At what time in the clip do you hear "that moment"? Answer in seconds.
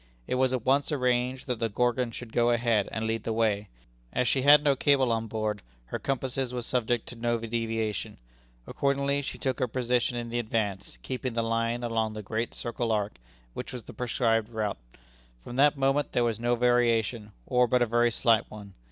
15.57-16.13